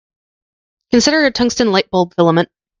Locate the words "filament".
2.15-2.49